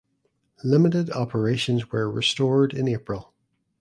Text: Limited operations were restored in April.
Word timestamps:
Limited 0.63 1.11
operations 1.11 1.91
were 1.91 2.09
restored 2.09 2.73
in 2.73 2.87
April. 2.87 3.35